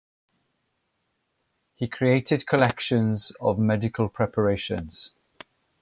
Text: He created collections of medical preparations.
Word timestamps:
He 1.75 1.87
created 1.87 2.47
collections 2.47 3.31
of 3.39 3.59
medical 3.59 4.09
preparations. 4.09 5.11